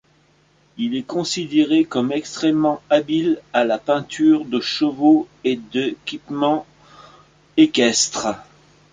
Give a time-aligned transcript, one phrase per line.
[0.79, 6.65] Il est considéré comme extrêmement habile à la peinture de chevaux et d'équipement
[7.55, 8.29] équestres.